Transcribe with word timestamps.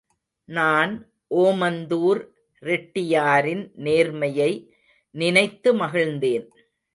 நான் 0.49 0.93
ஓமந்தூர் 1.31 2.21
ரெட்டியாரின் 2.63 3.63
நேர்மையை 3.83 4.51
நினைத்து 5.15 5.69
மகிழ்ந்தேன். 5.75 6.47